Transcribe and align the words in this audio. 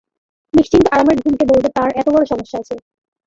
নিশ্চিন্ত 0.53 0.85
আরামের 0.93 1.17
ঘুম 1.21 1.33
কে 1.39 1.45
বলবে 1.51 1.69
তাঁর 1.75 1.89
এত 1.95 2.07
বড় 2.13 2.23
সমস্যা 2.31 2.57
আছে। 2.61 2.75